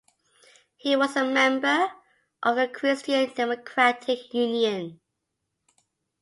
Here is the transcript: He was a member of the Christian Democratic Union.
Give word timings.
He 0.77 0.95
was 0.95 1.15
a 1.15 1.23
member 1.23 1.91
of 2.41 2.55
the 2.55 2.67
Christian 2.67 3.31
Democratic 3.35 4.33
Union. 4.33 4.99